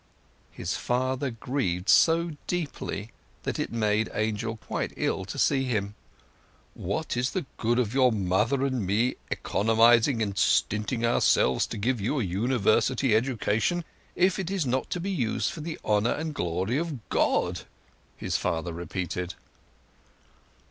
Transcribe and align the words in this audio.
'"His 0.51 0.75
father 0.77 1.29
grieved 1.29 1.87
so 1.87 2.31
deeply 2.47 3.11
that 3.43 3.59
it 3.59 3.71
made 3.71 4.09
Angel 4.15 4.57
quite 4.57 4.93
ill 4.97 5.25
to 5.25 5.37
see 5.37 5.65
him. 5.65 5.93
"What 6.73 7.15
is 7.15 7.29
the 7.33 7.45
good 7.57 7.77
of 7.77 7.93
your 7.93 8.11
mother 8.11 8.65
and 8.65 8.83
me 8.87 9.17
economizing 9.29 10.19
and 10.23 10.35
stinting 10.35 11.05
ourselves 11.05 11.67
to 11.67 11.77
give 11.77 12.01
you 12.01 12.19
a 12.19 12.23
University 12.23 13.15
education, 13.15 13.83
if 14.15 14.39
it 14.39 14.49
is 14.49 14.65
not 14.65 14.89
to 14.89 14.99
be 14.99 15.11
used 15.11 15.51
for 15.53 15.61
the 15.61 15.77
honour 15.85 16.13
and 16.13 16.33
glory 16.33 16.79
of 16.79 17.07
God?" 17.09 17.61
his 18.17 18.37
father 18.37 18.73
repeated. 18.73 19.35